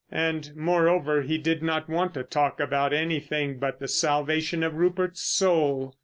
[0.11, 5.21] And, moreover, he did not want to talk about anything but the salvation of Rupert's
[5.21, 5.93] soul.